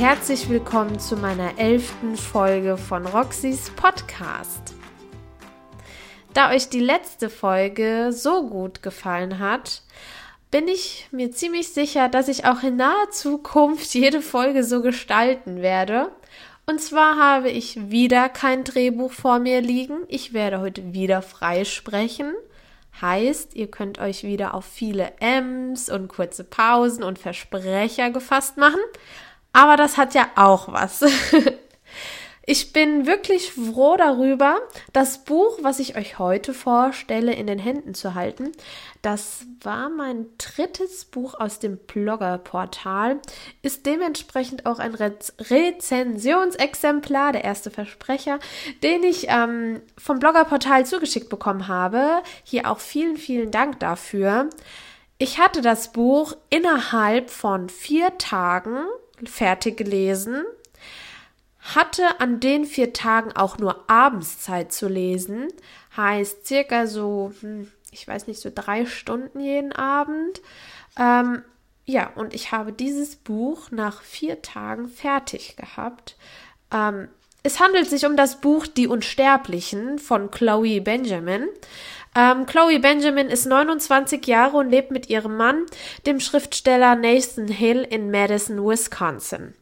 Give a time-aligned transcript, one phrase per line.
[0.00, 4.72] herzlich willkommen zu meiner elften Folge von Roxys Podcast.
[6.32, 9.82] Da euch die letzte Folge so gut gefallen hat,
[10.50, 15.60] bin ich mir ziemlich sicher, dass ich auch in naher Zukunft jede Folge so gestalten
[15.60, 16.10] werde.
[16.64, 19.98] Und zwar habe ich wieder kein Drehbuch vor mir liegen.
[20.08, 22.32] Ich werde heute wieder frei sprechen.
[23.02, 28.80] Heißt, ihr könnt euch wieder auf viele M's und kurze Pausen und Versprecher gefasst machen.
[29.52, 31.04] Aber das hat ja auch was.
[32.52, 34.58] Ich bin wirklich froh darüber,
[34.92, 38.50] das Buch, was ich euch heute vorstelle, in den Händen zu halten.
[39.02, 43.20] Das war mein drittes Buch aus dem Blogger-Portal,
[43.62, 48.40] ist dementsprechend auch ein Re Rezensionsexemplar, der erste Versprecher,
[48.82, 52.20] den ich ähm, vom Blogger-Portal zugeschickt bekommen habe.
[52.42, 54.50] Hier auch vielen, vielen Dank dafür.
[55.18, 58.86] Ich hatte das Buch innerhalb von vier Tagen
[59.26, 60.44] fertig gelesen
[61.62, 65.48] hatte an den vier Tagen auch nur abends Zeit zu lesen,
[65.96, 70.40] heißt circa so, hm, ich weiß nicht, so drei Stunden jeden Abend.
[70.98, 71.42] Ähm,
[71.84, 76.16] ja, und ich habe dieses Buch nach vier Tagen fertig gehabt.
[76.72, 77.08] Ähm,
[77.42, 81.48] es handelt sich um das Buch Die Unsterblichen von Chloe Benjamin.
[82.16, 85.66] Ähm, Chloe Benjamin ist 29 Jahre und lebt mit ihrem Mann,
[86.06, 89.54] dem Schriftsteller Nathan Hill in Madison, Wisconsin.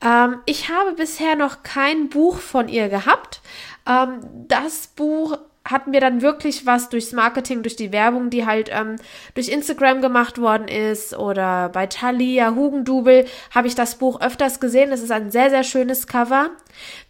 [0.00, 3.40] Ähm, ich habe bisher noch kein Buch von ihr gehabt.
[3.86, 5.38] Ähm, das Buch
[5.70, 8.96] hat mir dann wirklich was durchs Marketing, durch die Werbung, die halt ähm,
[9.34, 14.92] durch Instagram gemacht worden ist oder bei Thalia, Hugendubel habe ich das Buch öfters gesehen.
[14.92, 16.50] Es ist ein sehr, sehr schönes Cover.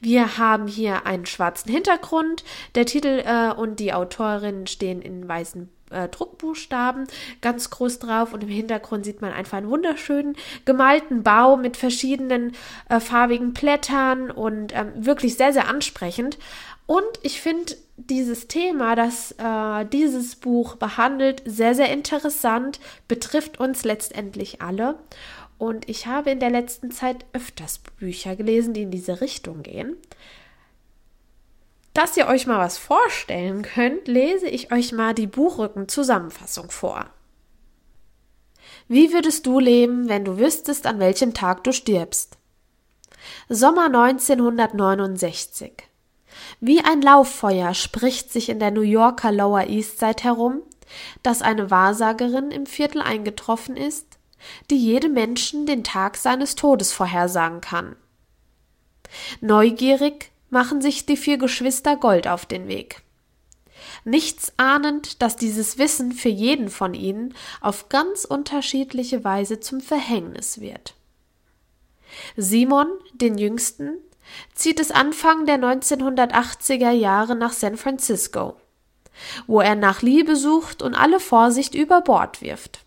[0.01, 2.45] Wir haben hier einen schwarzen Hintergrund.
[2.75, 7.07] Der Titel äh, und die Autorin stehen in weißen äh, Druckbuchstaben
[7.41, 12.53] ganz groß drauf und im Hintergrund sieht man einfach einen wunderschönen gemalten Bau mit verschiedenen
[12.89, 16.39] äh, farbigen Blättern und ähm, wirklich sehr, sehr ansprechend.
[16.87, 23.85] Und ich finde dieses Thema, das äh, dieses Buch behandelt, sehr, sehr interessant, betrifft uns
[23.85, 24.99] letztendlich alle.
[25.59, 29.97] Und ich habe in der letzten Zeit öfters Bücher gelesen, die in diese Richtung gehen.
[31.95, 37.07] Dass ihr euch mal was vorstellen könnt, lese ich euch mal die Buchrücken-Zusammenfassung vor.
[38.87, 42.39] Wie würdest du leben, wenn du wüsstest, an welchem Tag du stirbst?
[43.49, 45.88] Sommer 1969.
[46.61, 50.63] Wie ein Lauffeuer spricht sich in der New Yorker Lower East Side herum,
[51.23, 54.19] dass eine Wahrsagerin im Viertel eingetroffen ist,
[54.71, 57.97] die jedem Menschen den Tag seines Todes vorhersagen kann.
[59.41, 63.03] Neugierig machen sich die vier Geschwister Gold auf den Weg.
[64.05, 70.61] Nichts ahnend, dass dieses Wissen für jeden von ihnen auf ganz unterschiedliche Weise zum Verhängnis
[70.61, 70.95] wird.
[72.37, 73.99] Simon, den Jüngsten,
[74.55, 78.57] zieht es Anfang der 1980er Jahre nach San Francisco,
[79.47, 82.81] wo er nach Liebe sucht und alle Vorsicht über Bord wirft.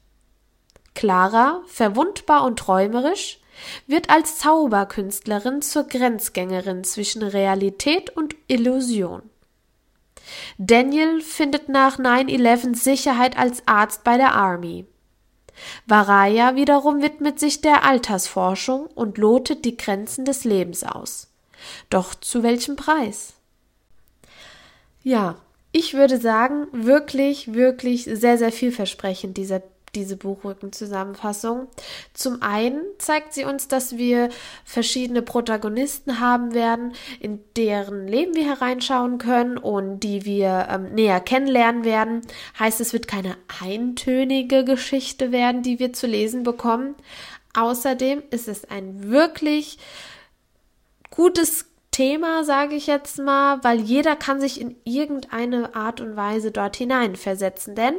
[0.94, 3.40] Clara, verwundbar und träumerisch,
[3.88, 9.22] wird als Zauberkünstlerin zur Grenzgängerin zwischen Realität und Illusion.
[10.58, 14.86] Daniel findet nach 9-11 Sicherheit als Arzt bei der Army.
[15.86, 21.31] Varaya wiederum widmet sich der Altersforschung und lotet die Grenzen des Lebens aus.
[21.90, 23.34] Doch zu welchem Preis?
[25.04, 25.36] Ja,
[25.72, 29.62] ich würde sagen, wirklich, wirklich sehr, sehr vielversprechend dieser
[29.96, 31.68] diese Buchrückenzusammenfassung.
[32.14, 34.30] Zum einen zeigt sie uns, dass wir
[34.64, 41.20] verschiedene Protagonisten haben werden, in deren Leben wir hereinschauen können und die wir ähm, näher
[41.20, 42.22] kennenlernen werden.
[42.58, 46.96] Heißt, es wird keine eintönige Geschichte werden, die wir zu lesen bekommen.
[47.54, 49.78] Außerdem ist es ein wirklich
[51.12, 56.52] gutes Thema, sage ich jetzt mal, weil jeder kann sich in irgendeine Art und Weise
[56.52, 57.94] dort hineinversetzen, denn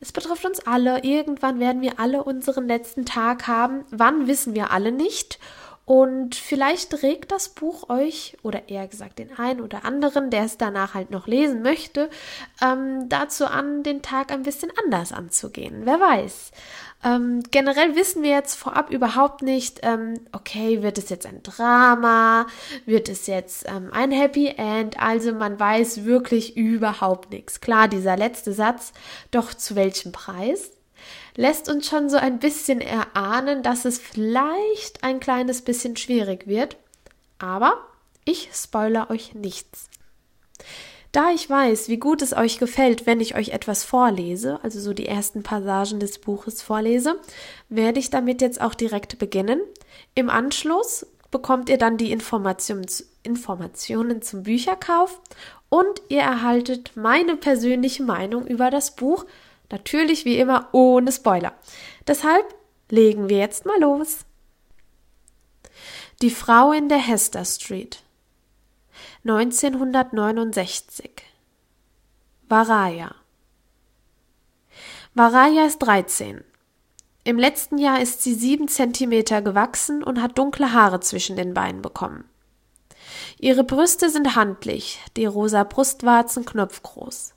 [0.00, 1.02] es betrifft uns alle.
[1.04, 3.84] Irgendwann werden wir alle unseren letzten Tag haben.
[3.90, 5.38] Wann wissen wir alle nicht.
[5.86, 10.58] Und vielleicht regt das Buch euch, oder eher gesagt den einen oder anderen, der es
[10.58, 12.10] danach halt noch lesen möchte,
[12.60, 15.82] ähm, dazu an, den Tag ein bisschen anders anzugehen.
[15.84, 16.50] Wer weiß.
[17.06, 22.46] Ähm, generell wissen wir jetzt vorab überhaupt nicht, ähm, okay, wird es jetzt ein Drama,
[22.84, 27.60] wird es jetzt ähm, ein Happy End, also man weiß wirklich überhaupt nichts.
[27.60, 28.92] Klar, dieser letzte Satz,
[29.30, 30.72] doch zu welchem Preis?
[31.36, 36.76] lässt uns schon so ein bisschen erahnen, dass es vielleicht ein kleines bisschen schwierig wird.
[37.38, 37.86] Aber
[38.24, 39.88] ich spoiler euch nichts.
[41.16, 44.92] Da ich weiß, wie gut es euch gefällt, wenn ich euch etwas vorlese, also so
[44.92, 47.18] die ersten Passagen des Buches vorlese,
[47.70, 49.62] werde ich damit jetzt auch direkt beginnen.
[50.14, 52.86] Im Anschluss bekommt ihr dann die Informationen,
[54.20, 55.22] zum Bücherkauf
[55.70, 59.24] und ihr erhaltet meine persönliche Meinung über das Buch,
[59.70, 61.54] natürlich wie immer ohne Spoiler.
[62.06, 62.44] Deshalb
[62.90, 64.26] legen wir jetzt mal los.
[66.20, 68.02] Die Frau in der Hester Street
[69.28, 71.10] 1969
[72.48, 73.12] Varaya
[75.14, 76.44] Varaya ist 13.
[77.24, 81.82] Im letzten Jahr ist sie sieben Zentimeter gewachsen und hat dunkle Haare zwischen den Beinen
[81.82, 82.22] bekommen.
[83.40, 87.34] Ihre Brüste sind handlich, die rosa Brustwarzen knopfgroß.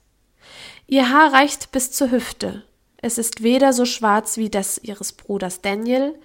[0.86, 2.62] Ihr Haar reicht bis zur Hüfte.
[2.98, 6.16] Es ist weder so schwarz wie das ihres Bruders Daniel,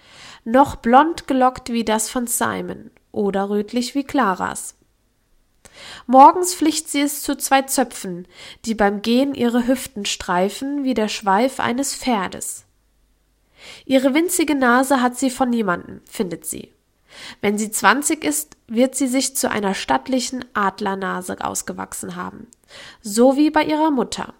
[0.43, 4.75] noch blond gelockt wie das von Simon oder rötlich wie Claras.
[6.07, 8.27] Morgens flicht sie es zu zwei Zöpfen,
[8.65, 12.65] die beim Gehen ihre Hüften streifen wie der Schweif eines Pferdes.
[13.85, 16.71] Ihre winzige Nase hat sie von niemandem, findet sie.
[17.41, 22.47] Wenn sie zwanzig ist, wird sie sich zu einer stattlichen Adlernase ausgewachsen haben,
[23.01, 24.33] so wie bei ihrer Mutter.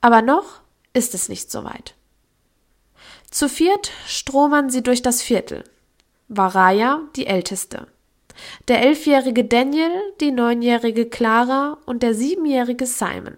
[0.00, 0.60] Aber noch
[0.94, 1.94] ist es nicht so weit.
[3.30, 5.64] Zu viert stromern sie durch das Viertel.
[6.28, 7.86] Varaya, die Älteste.
[8.68, 13.36] Der elfjährige Daniel, die neunjährige Clara und der siebenjährige Simon.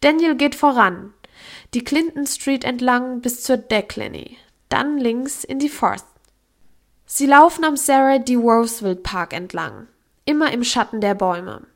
[0.00, 1.12] Daniel geht voran,
[1.74, 4.38] die Clinton Street entlang bis zur Decklany,
[4.68, 6.04] dann links in die Forth.
[7.04, 8.34] Sie laufen am Sarah D.
[8.36, 9.86] Roosevelt Park entlang,
[10.24, 11.66] immer im Schatten der Bäume.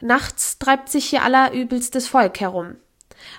[0.00, 2.76] Nachts treibt sich hier allerübelstes Volk herum.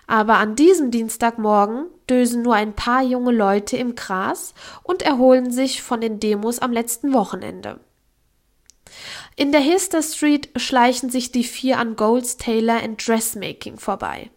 [0.07, 4.53] Aber an diesem Dienstagmorgen dösen nur ein paar junge Leute im Gras
[4.83, 7.79] und erholen sich von den Demos am letzten Wochenende.
[9.35, 14.29] In der Hester Street schleichen sich die vier an Golds Tailor and Dressmaking vorbei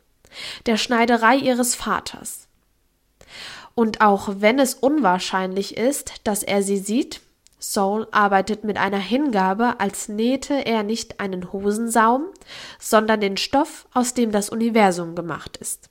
[0.66, 2.46] der Schneiderei ihres Vaters.
[3.74, 7.20] Und auch wenn es unwahrscheinlich ist, dass er sie sieht,
[7.60, 12.24] Saul arbeitet mit einer Hingabe, als nähte er nicht einen Hosensaum,
[12.80, 15.90] sondern den Stoff, aus dem das Universum gemacht ist.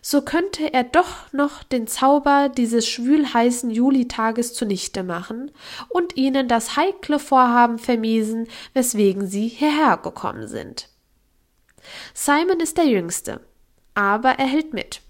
[0.00, 5.50] So könnte er doch noch den Zauber dieses schwülheißen Julitages zunichte machen
[5.88, 10.88] und ihnen das heikle Vorhaben vermiesen, weswegen sie hierher gekommen sind.
[12.14, 13.40] Simon ist der Jüngste
[13.94, 15.00] aber er hält mit.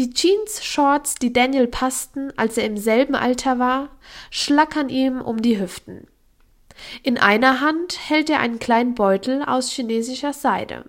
[0.00, 3.90] Die Jeans-Shorts, die Daniel passten, als er im selben Alter war,
[4.30, 6.06] schlackern ihm um die Hüften.
[7.02, 10.86] In einer Hand hält er einen kleinen Beutel aus chinesischer Seide,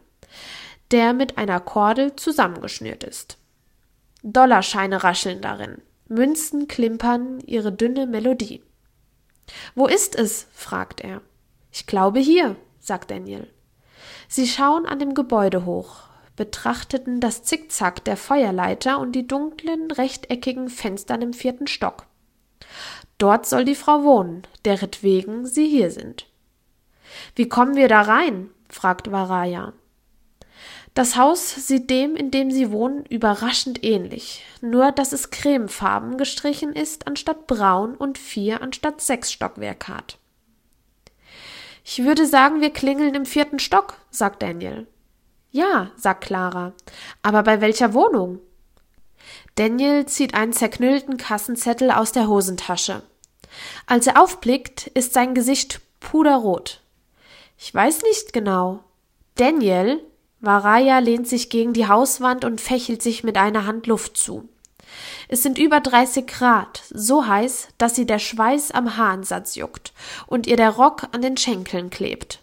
[0.91, 3.37] der mit einer Kordel zusammengeschnürt ist.
[4.23, 8.63] Dollarscheine rascheln darin, Münzen klimpern ihre dünne Melodie.
[9.75, 10.47] Wo ist es?
[10.53, 11.19] fragt er.
[11.69, 13.51] Ich glaube hier, sagt Daniel.
[14.29, 16.03] Sie schauen an dem Gebäude hoch,
[16.41, 22.07] betrachteten das Zickzack der Feuerleiter und die dunklen, rechteckigen Fenstern im vierten Stock.
[23.19, 26.25] Dort soll die Frau wohnen, deretwegen sie hier sind.
[27.35, 28.49] Wie kommen wir da rein?
[28.69, 29.73] fragt Varaya.
[30.95, 36.73] Das Haus sieht dem, in dem sie wohnen, überraschend ähnlich, nur dass es cremefarben gestrichen
[36.73, 40.17] ist anstatt braun und vier anstatt sechs Stockwerk hat.
[41.85, 44.87] Ich würde sagen, wir klingeln im vierten Stock, sagt Daniel.
[45.51, 46.73] Ja, sagt Clara.
[47.21, 48.39] Aber bei welcher Wohnung?
[49.55, 53.03] Daniel zieht einen zerknüllten Kassenzettel aus der Hosentasche.
[53.85, 56.81] Als er aufblickt, ist sein Gesicht puderrot.
[57.57, 58.83] Ich weiß nicht genau.
[59.35, 60.01] Daniel?
[60.39, 64.49] Varaya lehnt sich gegen die Hauswand und fächelt sich mit einer Hand Luft zu.
[65.27, 69.93] Es sind über 30 Grad, so heiß, dass sie der Schweiß am Haaransatz juckt
[70.27, 72.40] und ihr der Rock an den Schenkeln klebt.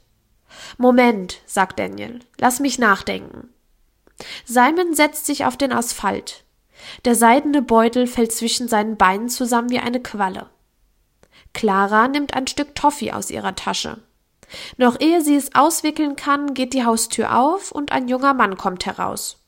[0.77, 3.49] Moment, sagt Daniel, lass mich nachdenken.
[4.45, 6.45] Simon setzt sich auf den Asphalt.
[7.05, 10.51] Der seidene Beutel fällt zwischen seinen Beinen zusammen wie eine Qualle.
[11.55, 13.99] Clara nimmt ein Stück Toffee aus ihrer Tasche.
[14.77, 18.87] Noch ehe sie es auswickeln kann, geht die Haustür auf und ein junger Mann kommt
[18.87, 19.45] heraus.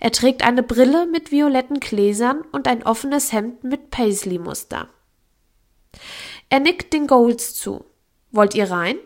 [0.00, 4.88] Er trägt eine Brille mit violetten Gläsern und ein offenes Hemd mit Paisley-Muster.
[6.50, 7.84] Er nickt den Golds zu.
[8.30, 8.96] Wollt ihr rein?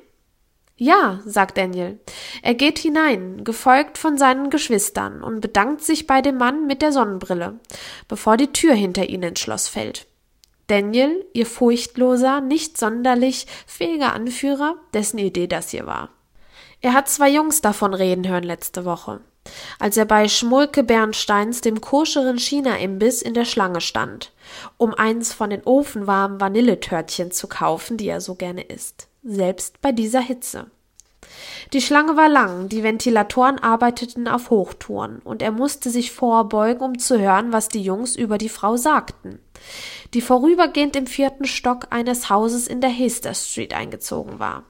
[0.81, 1.99] Ja, sagt Daniel.
[2.41, 6.93] Er geht hinein, gefolgt von seinen Geschwistern, und bedankt sich bei dem Mann mit der
[6.93, 7.59] Sonnenbrille,
[8.07, 10.07] bevor die Tür hinter ihnen ins Schloss fällt.
[10.69, 16.11] Daniel, ihr furchtloser, nicht sonderlich fähiger Anführer, dessen Idee das hier war.
[16.81, 19.21] Er hat zwei Jungs davon reden hören letzte Woche,
[19.81, 24.31] als er bei Schmulke Bernsteins, dem koscheren China-Imbiss, in der Schlange stand,
[24.77, 29.93] um eins von den ofenwarmen Vanilletörtchen zu kaufen, die er so gerne isst selbst bei
[29.93, 30.71] dieser Hitze.
[31.73, 36.99] Die Schlange war lang, die Ventilatoren arbeiteten auf Hochtouren, und er musste sich vorbeugen, um
[36.99, 39.41] zu hören, was die Jungs über die Frau sagten,
[40.15, 44.65] die vorübergehend im vierten Stock eines Hauses in der Hester Street eingezogen war.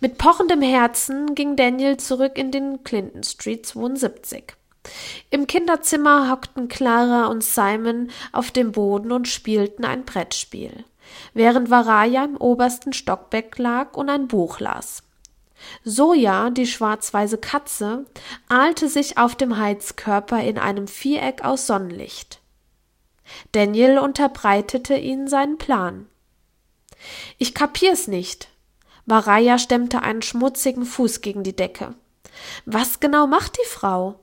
[0.00, 4.54] Mit pochendem Herzen ging Daniel zurück in den Clinton Street 72.
[5.30, 10.84] Im Kinderzimmer hockten Clara und Simon auf dem Boden und spielten ein Brettspiel,
[11.32, 15.02] während Varaya im obersten Stockbeck lag und ein Buch las.
[15.82, 18.06] Soja, die schwarz-weiße Katze,
[18.48, 22.40] ahlte sich auf dem Heizkörper in einem Viereck aus Sonnenlicht.
[23.52, 26.06] Daniel unterbreitete ihnen seinen Plan.
[27.38, 28.48] Ich kapier's nicht.
[29.06, 31.94] Varaya stemmte einen schmutzigen Fuß gegen die Decke.
[32.64, 34.20] Was genau macht die Frau?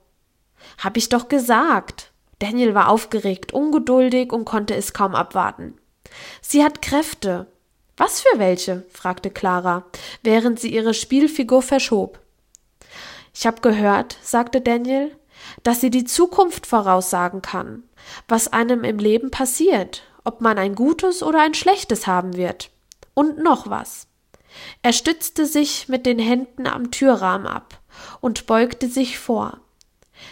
[0.78, 2.12] Hab ich doch gesagt.
[2.38, 5.78] Daniel war aufgeregt, ungeduldig und konnte es kaum abwarten.
[6.40, 7.46] Sie hat Kräfte.
[7.96, 8.84] Was für welche?
[8.90, 9.84] fragte Clara,
[10.22, 12.20] während sie ihre Spielfigur verschob.
[13.34, 15.16] Ich hab gehört, sagte Daniel,
[15.62, 17.82] dass sie die Zukunft voraussagen kann,
[18.28, 22.70] was einem im Leben passiert, ob man ein gutes oder ein schlechtes haben wird.
[23.14, 24.06] Und noch was.
[24.82, 27.80] Er stützte sich mit den Händen am Türrahmen ab
[28.20, 29.60] und beugte sich vor.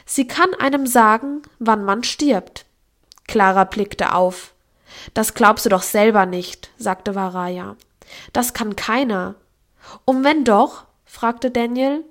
[0.06, 2.66] Sie kann einem sagen, wann man stirbt.
[3.26, 4.54] Clara blickte auf.
[5.14, 7.76] Das glaubst du doch selber nicht, sagte Varaya.
[8.33, 9.35] Das kann keiner.
[10.04, 10.85] Und wenn doch?
[11.04, 12.04] fragte Daniel.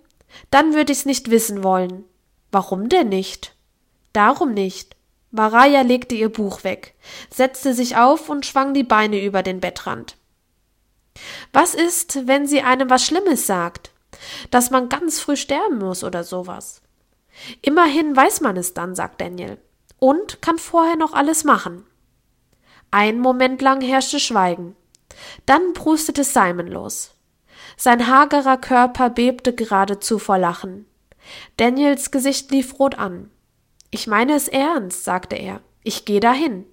[0.51, 2.05] Dann würde ich's nicht wissen wollen.
[2.51, 3.55] Warum denn nicht?
[4.13, 4.95] Darum nicht.
[5.31, 6.95] Varaya legte ihr Buch weg,
[7.29, 10.17] setzte sich auf und schwang die Beine über den Bettrand.
[11.53, 13.91] Was ist, wenn sie einem was Schlimmes sagt?
[14.49, 16.81] Dass man ganz früh sterben muss oder sowas?
[17.61, 19.57] Immerhin weiß man es dann, sagt Daniel.
[19.99, 21.85] Und kann vorher noch alles machen.
[22.91, 24.75] Ein Moment lang herrschte Schweigen.
[25.45, 27.11] Dann prustete Simon los.
[27.77, 30.85] Sein hagerer Körper bebte geradezu vor Lachen.
[31.57, 33.29] Daniels Gesicht lief rot an.
[33.91, 35.61] Ich meine es ernst, sagte er.
[35.83, 36.65] Ich gehe dahin.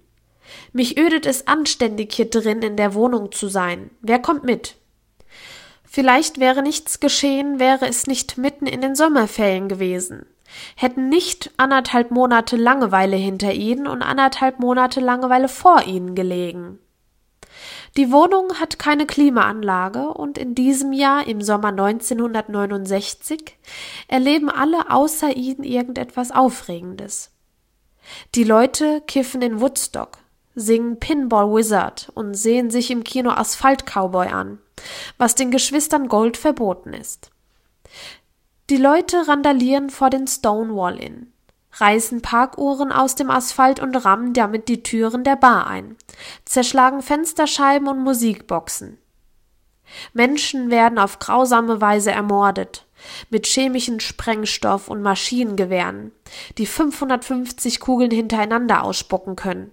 [0.71, 3.91] Mich ödet es anständig hier drin in der Wohnung zu sein.
[4.01, 4.75] Wer kommt mit?
[5.83, 10.25] Vielleicht wäre nichts geschehen, wäre es nicht mitten in den Sommerferien gewesen
[10.75, 16.79] hätten nicht anderthalb Monate Langeweile hinter ihnen und anderthalb Monate Langeweile vor ihnen gelegen.
[17.95, 23.57] Die Wohnung hat keine Klimaanlage und in diesem Jahr, im Sommer 1969,
[24.07, 27.31] erleben alle außer ihnen irgendetwas Aufregendes.
[28.35, 30.19] Die Leute kiffen in Woodstock,
[30.53, 34.59] singen Pinball Wizard und sehen sich im Kino Asphalt Cowboy an,
[35.17, 37.31] was den Geschwistern Gold verboten ist.
[38.69, 41.31] Die Leute randalieren vor den Stonewall Inn,
[41.71, 45.95] reißen Parkuhren aus dem Asphalt und rammen damit die Türen der Bar ein,
[46.43, 48.97] zerschlagen Fensterscheiben und Musikboxen.
[50.11, 52.85] Menschen werden auf grausame Weise ermordet,
[53.29, 56.11] mit chemischen Sprengstoff und Maschinengewehren,
[56.57, 59.71] die 550 Kugeln hintereinander ausspucken können.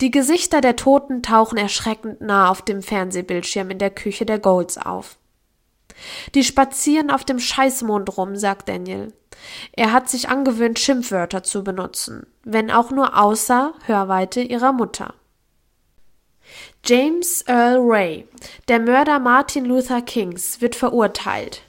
[0.00, 4.78] Die Gesichter der Toten tauchen erschreckend nah auf dem Fernsehbildschirm in der Küche der Golds
[4.78, 5.18] auf.
[6.34, 9.12] Die spazieren auf dem Scheißmond rum, sagt Daniel.
[9.72, 15.14] Er hat sich angewöhnt, Schimpfwörter zu benutzen, wenn auch nur außer Hörweite ihrer Mutter.
[16.84, 18.28] James Earl Ray,
[18.68, 21.62] der Mörder Martin Luther Kings, wird verurteilt.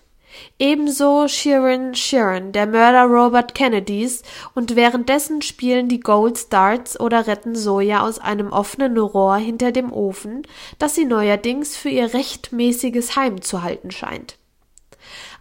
[0.59, 4.23] Ebenso Sheeran Sheeran, der Mörder Robert Kennedys,
[4.53, 9.91] und währenddessen spielen die Gold Darts oder retten Soja aus einem offenen Rohr hinter dem
[9.91, 10.47] Ofen,
[10.79, 14.37] das sie neuerdings für ihr rechtmäßiges Heim zu halten scheint.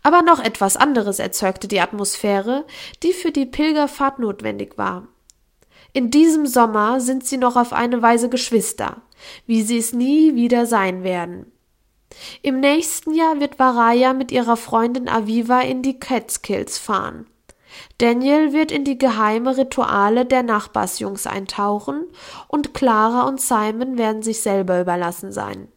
[0.03, 2.67] Aber noch etwas anderes erzeugte die Atmosphäre,
[3.03, 5.09] die für die Pilgerfahrt notwendig war.
[5.93, 9.03] In diesem Sommer sind sie noch auf eine Weise Geschwister,
[9.47, 11.53] wie sie es nie wieder sein werden.
[12.43, 17.27] Im nächsten Jahr wird Varaya mit ihrer Freundin Aviva in die Catskills fahren.
[17.99, 22.05] Daniel wird in die geheime Rituale der Nachbarsjungs eintauchen
[22.49, 25.69] und Clara und Simon werden sich selber überlassen sein.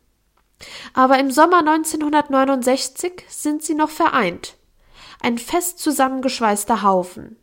[0.93, 4.55] Aber im Sommer 1969 sind sie noch vereint.
[5.21, 7.37] Ein fest zusammengeschweißter Haufen.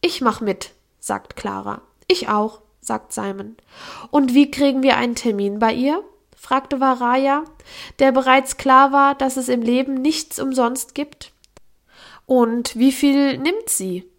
[0.00, 1.82] Ich mach mit, sagt Clara.
[2.08, 3.56] Ich auch, sagt Simon.
[4.10, 6.02] Und wie kriegen wir einen Termin bei ihr?
[6.42, 7.44] Fragte Varaya,
[8.00, 11.32] der bereits klar war, dass es im Leben nichts umsonst gibt.
[12.26, 14.10] Und wie viel nimmt sie?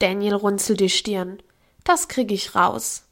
[0.00, 1.40] Daniel runzelt die Stirn.
[1.84, 3.04] Das krieg ich raus.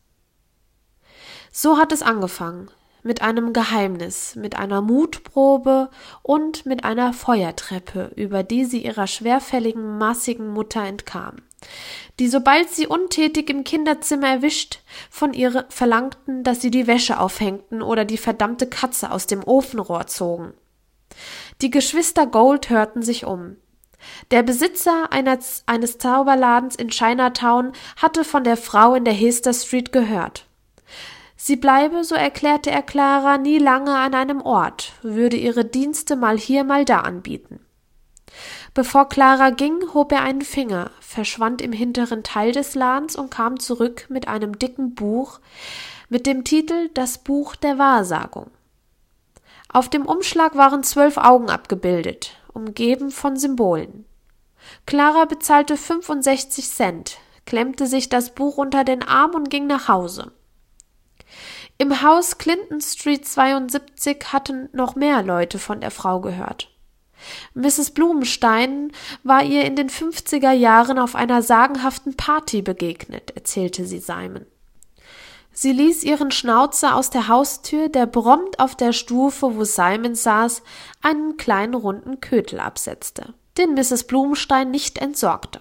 [1.53, 2.69] So hat es angefangen.
[3.05, 5.89] Mit einem Geheimnis, mit einer Mutprobe
[6.25, 11.37] und mit einer Feuertreppe, über die sie ihrer schwerfälligen, massigen Mutter entkam
[12.19, 17.83] die sobald sie untätig im Kinderzimmer erwischt, von ihr verlangten, dass sie die Wäsche aufhängten
[17.83, 20.55] oder die verdammte Katze aus dem Ofenrohr zogen.
[21.61, 23.57] Die Geschwister Gold hörten sich um.
[24.31, 29.93] Der Besitzer eines, eines Zauberladens in Chinatown hatte von der Frau in der Hester Street
[29.93, 30.47] gehört.
[31.37, 36.39] Sie bleibe, so erklärte er Clara, nie lange an einem Ort, würde ihre Dienste mal
[36.39, 37.66] hier, mal da anbieten.
[38.77, 43.59] Bevor Clara ging, hob er einen Finger, verschwand im hinteren Teil des Ladens und kam
[43.59, 45.41] zurück mit einem dicken Buch
[46.11, 48.51] mit dem Titel Das Buch der Wahrsagung.
[49.73, 54.05] Auf dem Umschlag waren zwölf Augen abgebildet, umgeben von Symbolen.
[54.85, 57.17] Clara bezahlte 65 Cent,
[57.47, 60.33] klemmte sich das Buch unter den Arm und ging nach Hause.
[61.79, 66.76] Im Haus Clinton Street 72 hatten noch mehr Leute von der Frau gehört.
[67.55, 67.91] Mrs.
[67.91, 68.93] Blumenstein
[69.23, 74.47] war ihr in den 50er Jahren auf einer sagenhaften Party begegnet, erzählte sie Simon.
[75.53, 80.63] Sie ließ ihren Schnauzer aus der Haustür, der prompt auf der Stufe, wo Simon saß,
[81.01, 84.05] einen kleinen runden Kötel absetzte, den Mrs.
[84.05, 85.61] Blumenstein nicht entsorgte.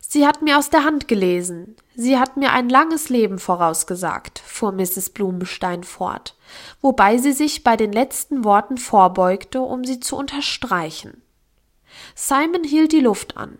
[0.00, 1.76] Sie hat mir aus der Hand gelesen.
[1.98, 5.10] Sie hat mir ein langes Leben vorausgesagt, fuhr Mrs.
[5.10, 6.36] Blumenstein fort,
[6.82, 11.22] wobei sie sich bei den letzten Worten vorbeugte, um sie zu unterstreichen.
[12.14, 13.58] Simon hielt die Luft an.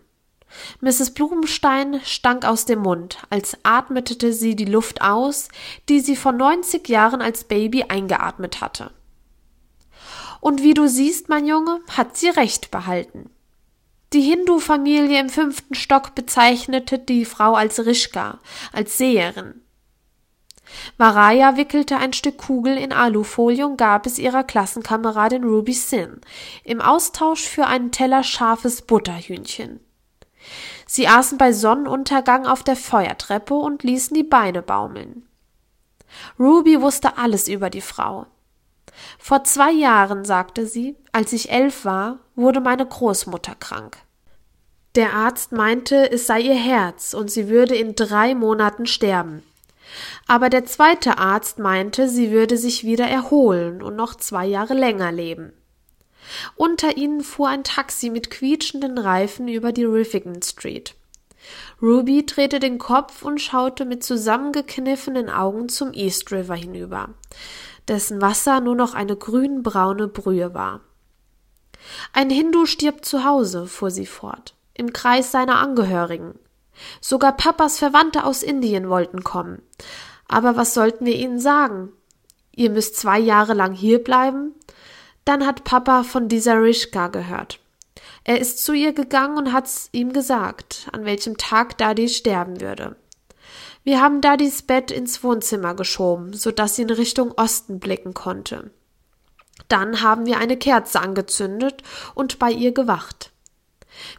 [0.83, 1.15] Mrs.
[1.15, 5.49] Blumenstein stank aus dem Mund, als atmete sie die Luft aus,
[5.89, 8.91] die sie vor neunzig Jahren als Baby eingeatmet hatte.
[10.41, 13.31] Und wie du siehst, mein Junge, hat sie recht behalten.
[14.17, 18.39] Die Hindu-Familie im fünften Stock bezeichnete die Frau als Rishka,
[18.73, 19.61] als Seherin.
[20.97, 26.23] Varaya wickelte ein Stück Kugel in Alufolie und gab es ihrer Klassenkameradin Ruby Sin
[26.65, 29.81] im Austausch für einen Teller scharfes Butterhühnchen.
[30.87, 35.29] Sie aßen bei Sonnenuntergang auf der Feuertreppe und ließen die Beine baumeln.
[36.41, 38.25] Ruby wusste alles über die Frau.
[39.19, 43.99] Vor zwei Jahren, sagte sie, als ich elf war, wurde meine Großmutter krank.
[44.97, 49.43] Der Arzt meinte, es sei ihr Herz und sie würde in drei Monaten sterben.
[50.27, 55.13] Aber der zweite Arzt meinte, sie würde sich wieder erholen und noch zwei Jahre länger
[55.13, 55.53] leben.
[56.57, 60.95] Unter ihnen fuhr ein Taxi mit quietschenden Reifen über die Riffigan Street.
[61.81, 67.11] Ruby drehte den Kopf und schaute mit zusammengekniffenen Augen zum East River hinüber,
[67.87, 70.81] dessen Wasser nur noch eine grünbraune Brühe war.
[72.13, 76.39] Ein Hindu stirbt zu Hause, fuhr sie fort, im Kreis seiner Angehörigen.
[77.01, 79.63] Sogar Papas Verwandte aus Indien wollten kommen.
[80.29, 81.93] Aber was sollten wir ihnen sagen?
[82.55, 84.55] Ihr müsst zwei Jahre lang hierbleiben?
[85.25, 87.61] Dann hat Papa von dieser Rishka gehört.
[88.25, 92.97] Er ist zu ihr gegangen und hat's ihm gesagt, an welchem Tag Daddy sterben würde.
[93.85, 98.71] Wir haben Daddys Bett ins Wohnzimmer geschoben, so dass sie in Richtung Osten blicken konnte.
[99.69, 101.83] Dann haben wir eine Kerze angezündet
[102.15, 103.31] und bei ihr gewacht.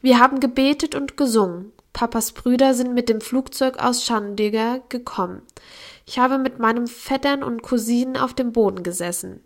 [0.02, 1.72] Wir haben gebetet und gesungen.
[1.94, 5.42] Papas Brüder sind mit dem Flugzeug aus Chandigarh gekommen.
[6.06, 9.44] Ich habe mit meinem Vettern und Cousinen auf dem Boden gesessen.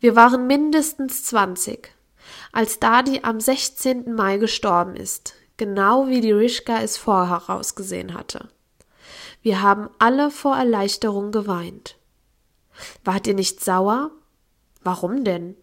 [0.00, 1.94] Wir waren mindestens zwanzig,
[2.52, 4.14] als Dadi am 16.
[4.14, 8.48] Mai gestorben ist, genau wie die Rishka es vorher ausgesehen hatte.
[9.40, 11.96] Wir haben alle vor Erleichterung geweint.
[13.04, 14.10] Wart ihr nicht sauer?
[14.82, 15.56] Warum denn?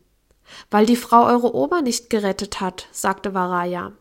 [0.71, 3.93] Weil die Frau eure Oma nicht gerettet hat, sagte Varaya.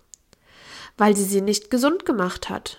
[0.96, 2.78] Weil sie sie nicht gesund gemacht hat.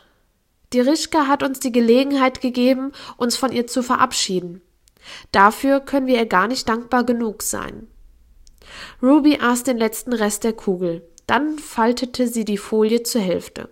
[0.74, 4.62] Die Rishka hat uns die Gelegenheit gegeben, uns von ihr zu verabschieden.
[5.32, 7.88] Dafür können wir ihr gar nicht dankbar genug sein.
[9.02, 11.08] Ruby aß den letzten Rest der Kugel.
[11.26, 13.70] Dann faltete sie die Folie zur Hälfte.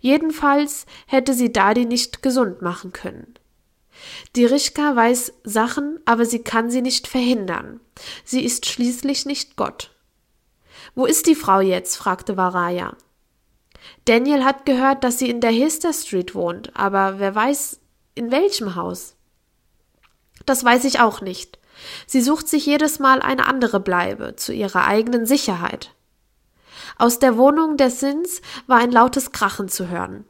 [0.00, 3.37] Jedenfalls hätte sie Dadi nicht gesund machen können.
[4.36, 7.80] Die Richka weiß Sachen, aber sie kann sie nicht verhindern.
[8.24, 9.90] Sie ist schließlich nicht Gott.
[10.94, 11.96] Wo ist die Frau jetzt?
[11.96, 12.96] fragte Varaya.
[14.04, 17.80] Daniel hat gehört, dass sie in der Hester Street wohnt, aber wer weiß,
[18.14, 19.14] in welchem Haus.
[20.46, 21.58] Das weiß ich auch nicht.
[22.06, 25.94] Sie sucht sich jedes Mal eine andere Bleibe, zu ihrer eigenen Sicherheit.
[26.96, 30.24] Aus der Wohnung der Sins war ein lautes Krachen zu hören.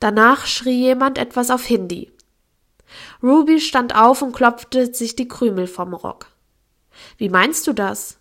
[0.00, 2.13] Danach schrie jemand etwas auf Hindi.
[3.22, 6.26] Ruby stand auf und klopfte sich die Krümel vom Rock.
[7.16, 8.18] Wie meinst du das?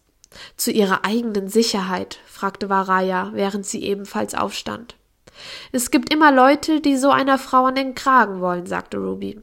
[0.57, 4.95] Zu ihrer eigenen Sicherheit, fragte Varaya, während sie ebenfalls aufstand.
[5.71, 9.39] Es gibt immer Leute, die so einer Frau an den Kragen wollen, sagte Ruby.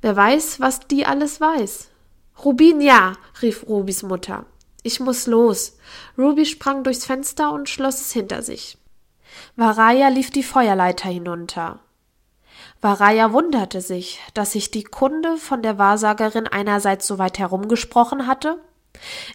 [0.00, 1.88] Wer weiß, was die alles weiß.
[2.44, 4.46] Rubin, ja, rief Rubis Mutter.
[4.82, 5.76] Ich muss los.
[6.18, 8.78] Ruby sprang durchs Fenster und schloss es hinter sich.
[9.56, 11.80] Varaya lief die Feuerleiter hinunter.
[12.82, 18.58] Varaya wunderte sich, dass sich die Kunde von der Wahrsagerin einerseits so weit herumgesprochen hatte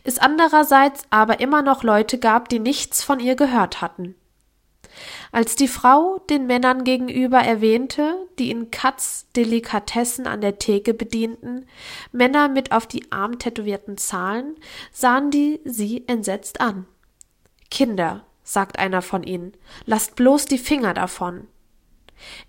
[0.03, 4.15] Es andererseits aber immer noch Leute gab, die nichts von ihr gehört hatten.
[5.31, 11.65] Als die Frau den Männern gegenüber erwähnte, die in Katz Delikatessen an der Theke bedienten,
[12.12, 14.55] Männer mit auf die Arm tätowierten Zahlen,
[14.91, 16.86] sahen die sie entsetzt an.
[17.69, 19.53] Kinder, sagt einer von ihnen,
[19.86, 21.47] lasst bloß die Finger davon.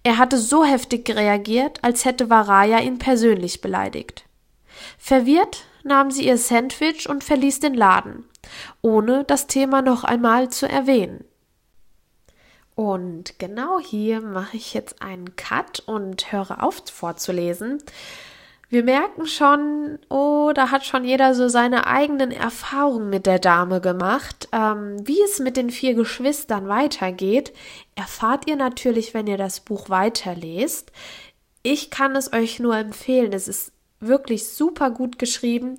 [0.03, 4.25] Er hatte so heftig reagiert, als hätte Varaya ihn persönlich beleidigt.
[4.99, 8.25] Verwirrt nahm sie ihr Sandwich und verließ den Laden,
[8.83, 11.25] ohne das Thema noch einmal zu erwähnen.
[12.75, 17.83] Und genau hier mache ich jetzt einen Cut und höre auf vorzulesen.
[18.71, 23.81] Wir merken schon, oh, da hat schon jeder so seine eigenen Erfahrungen mit der Dame
[23.81, 24.49] gemacht.
[24.53, 27.55] Ähm, wie es mit den vier Geschwistern weitergeht,
[27.95, 30.93] erfahrt ihr natürlich, wenn ihr das Buch weiterlest.
[31.63, 33.33] Ich kann es euch nur empfehlen.
[33.33, 35.79] Es ist wirklich super gut geschrieben.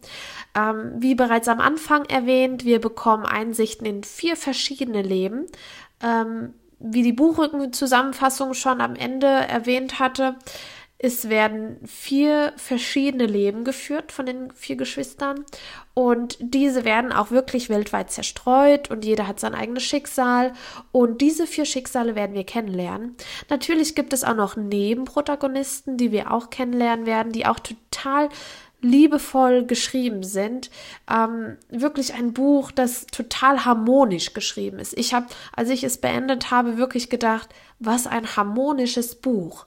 [0.55, 5.45] Ähm, wie bereits am Anfang erwähnt, wir bekommen Einsichten in vier verschiedene Leben.
[6.01, 10.35] Ähm, wie die Buchrückenzusammenfassung schon am Ende erwähnt hatte,
[11.01, 15.45] es werden vier verschiedene Leben geführt von den vier Geschwistern
[15.93, 20.51] und diese werden auch wirklich weltweit zerstreut und jeder hat sein eigenes Schicksal
[20.91, 23.15] und diese vier Schicksale werden wir kennenlernen.
[23.49, 28.27] Natürlich gibt es auch noch Nebenprotagonisten, die wir auch kennenlernen werden, die auch total
[28.81, 30.69] liebevoll geschrieben sind.
[31.09, 34.97] Ähm, wirklich ein Buch, das total harmonisch geschrieben ist.
[34.97, 39.65] Ich habe, als ich es beendet habe, wirklich gedacht, was ein harmonisches Buch.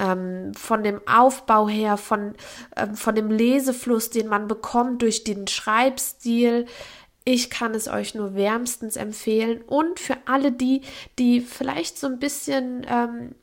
[0.00, 2.34] Ähm, von dem Aufbau her, von,
[2.76, 6.66] ähm, von dem Lesefluss, den man bekommt durch den Schreibstil.
[7.24, 9.60] Ich kann es euch nur wärmstens empfehlen.
[9.62, 10.80] Und für alle die,
[11.18, 13.34] die vielleicht so ein bisschen ähm,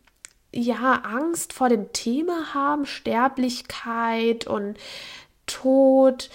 [0.53, 4.77] ja, Angst vor dem Thema haben, Sterblichkeit und
[5.45, 6.29] Tod.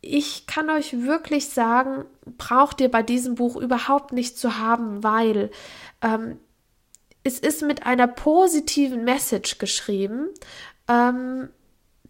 [0.00, 2.04] Ich kann euch wirklich sagen,
[2.38, 5.50] braucht ihr bei diesem Buch überhaupt nicht zu haben, weil
[6.02, 6.38] ähm,
[7.28, 10.28] es ist mit einer positiven Message geschrieben.
[10.88, 11.50] Ähm,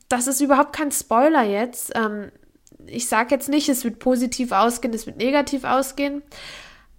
[0.08, 1.92] das ist überhaupt kein Spoiler jetzt.
[1.94, 2.30] Ähm,
[2.86, 6.22] ich sage jetzt nicht, es wird positiv ausgehen, es wird negativ ausgehen.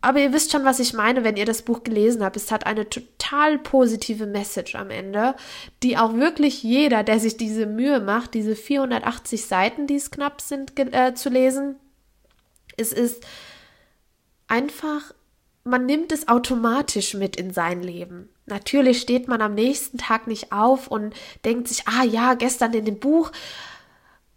[0.01, 2.37] Aber ihr wisst schon, was ich meine, wenn ihr das Buch gelesen habt.
[2.37, 5.35] Es hat eine total positive Message am Ende,
[5.83, 10.39] die auch wirklich jeder, der sich diese Mühe macht, diese 480 Seiten, die es knapp
[10.41, 11.75] sind, äh, zu lesen,
[12.77, 13.25] es ist
[14.47, 15.13] einfach,
[15.63, 18.29] man nimmt es automatisch mit in sein Leben.
[18.45, 21.13] Natürlich steht man am nächsten Tag nicht auf und
[21.45, 23.31] denkt sich, ah ja, gestern in dem Buch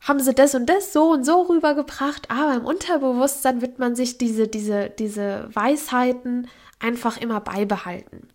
[0.00, 4.18] haben sie das und das so und so rübergebracht, aber im Unterbewusstsein wird man sich
[4.18, 6.48] diese, diese, diese Weisheiten
[6.80, 8.28] einfach immer beibehalten.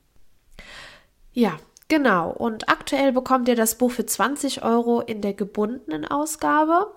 [1.34, 1.58] Ja,
[1.90, 2.32] genau.
[2.32, 6.94] Und aktuell bekommt ihr das Buch für 20 Euro in der gebundenen Ausgabe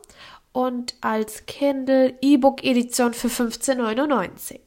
[0.52, 4.60] und als Kindle E-Book-Edition für 15,99.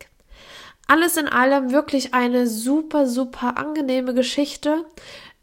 [0.87, 4.85] Alles in allem wirklich eine super, super angenehme Geschichte.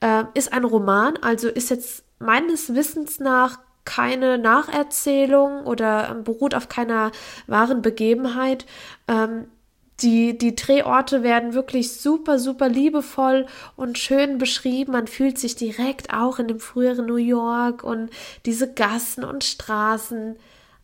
[0.00, 6.55] Äh, ist ein Roman, also ist jetzt meines Wissens nach keine Nacherzählung oder ähm, beruht
[6.55, 7.11] auf keiner
[7.46, 8.66] wahren Begebenheit.
[9.09, 9.46] Ähm,
[10.00, 14.92] die, die Drehorte werden wirklich super, super liebevoll und schön beschrieben.
[14.92, 18.11] Man fühlt sich direkt auch in dem früheren New York und
[18.46, 20.37] diese Gassen und Straßen.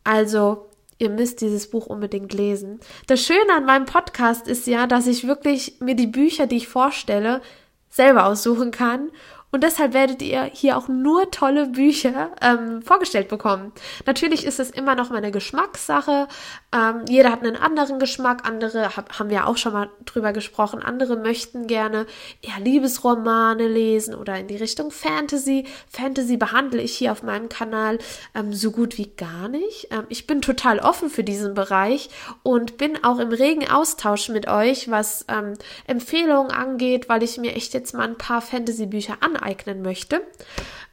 [0.04, 2.80] Also, ihr müsst dieses Buch unbedingt lesen.
[3.06, 6.68] Das Schöne an meinem Podcast ist ja, dass ich wirklich mir die Bücher, die ich
[6.68, 7.42] vorstelle,
[7.88, 9.10] selber aussuchen kann
[9.56, 13.72] und deshalb werdet ihr hier auch nur tolle Bücher ähm, vorgestellt bekommen.
[14.04, 16.28] Natürlich ist es immer noch mal eine Geschmackssache.
[16.74, 18.46] Ähm, jeder hat einen anderen Geschmack.
[18.46, 20.82] Andere hab, haben wir auch schon mal drüber gesprochen.
[20.82, 22.04] Andere möchten gerne
[22.42, 25.64] eher Liebesromane lesen oder in die Richtung Fantasy.
[25.88, 27.96] Fantasy behandle ich hier auf meinem Kanal
[28.34, 29.88] ähm, so gut wie gar nicht.
[29.90, 32.10] Ähm, ich bin total offen für diesen Bereich
[32.42, 35.54] und bin auch im regen Austausch mit euch, was ähm,
[35.86, 40.22] Empfehlungen angeht, weil ich mir echt jetzt mal ein paar Fantasy-Bücher an aneignen möchte.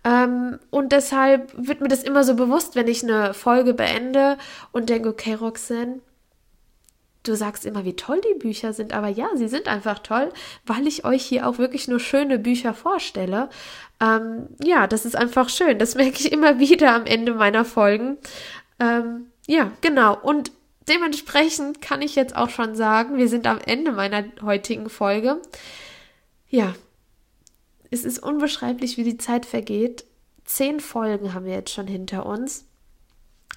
[0.04, 4.38] Ähm, und deshalb wird mir das immer so bewusst, wenn ich eine Folge beende
[4.72, 6.00] und denke, okay, Roxanne,
[7.24, 10.32] du sagst immer, wie toll die Bücher sind, aber ja, sie sind einfach toll,
[10.66, 13.50] weil ich euch hier auch wirklich nur schöne Bücher vorstelle.
[14.02, 15.80] Ähm, ja, das ist einfach schön.
[15.80, 18.18] Das merke ich immer wieder am Ende meiner Folgen.
[18.80, 20.18] Ähm, ja, genau.
[20.22, 20.52] Und
[20.90, 25.42] dementsprechend kann ich jetzt auch schon sagen, wir sind am Ende meiner heutigen Folge.
[26.50, 26.74] Ja,
[27.94, 30.06] es ist unbeschreiblich, wie die Zeit vergeht.
[30.46, 32.66] Zehn Folgen haben wir jetzt schon hinter uns.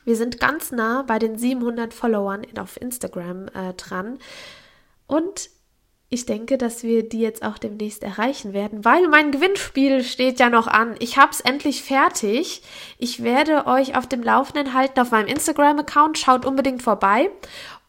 [0.04, 4.18] Wir sind ganz nah bei den 700 Followern auf Instagram äh, dran.
[5.06, 5.50] Und
[6.08, 10.48] ich denke, dass wir die jetzt auch demnächst erreichen werden, weil mein Gewinnspiel steht ja
[10.48, 10.94] noch an.
[11.00, 12.62] Ich habe es endlich fertig.
[12.98, 16.18] Ich werde euch auf dem Laufenden halten auf meinem Instagram-Account.
[16.18, 17.30] Schaut unbedingt vorbei.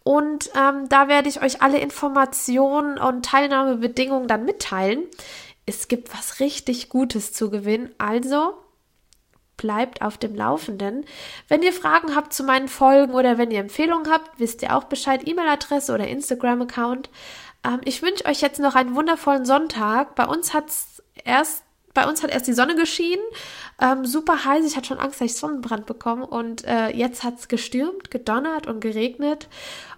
[0.04, 5.04] Und ähm, da werde ich euch alle Informationen und Teilnahmebedingungen dann mitteilen.
[5.68, 7.94] Es gibt was richtig Gutes zu gewinnen.
[8.00, 8.56] Also
[9.58, 11.06] bleibt auf dem Laufenden.
[11.48, 14.86] Wenn ihr Fragen habt zu meinen Folgen oder wenn ihr Empfehlungen habt, wisst ihr auch
[14.86, 15.28] Bescheid.
[15.28, 17.10] E-Mail-Adresse oder Instagram-Account.
[17.66, 20.16] Ähm, ich wünsche euch jetzt noch einen wundervollen Sonntag.
[20.16, 21.64] Bei uns hat's erst
[21.98, 23.24] bei uns hat erst die Sonne geschienen,
[23.82, 24.64] ähm, super heiß.
[24.68, 26.28] Ich hatte schon Angst, dass ich Sonnenbrand bekomme.
[26.28, 29.48] Und äh, jetzt hat es gestürmt, gedonnert und geregnet.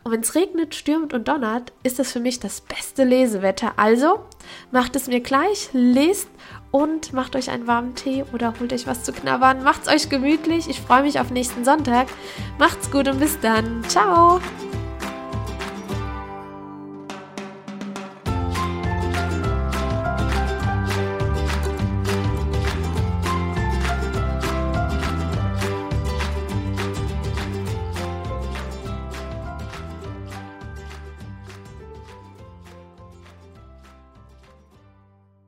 [0.06, 3.74] Und wenn es regnet, stürmt und donnert, ist das für mich das beste Lesewetter.
[3.76, 4.22] Also
[4.72, 6.30] macht es mir gleich, lest
[6.72, 9.62] und macht euch einen warmen Tee oder holt euch was zu knabbern.
[9.66, 10.70] Macht's euch gemütlich.
[10.70, 12.08] Ich freue mich auf nächsten Sonntag.
[12.58, 13.84] Macht's gut und bis dann.
[13.90, 14.40] Ciao.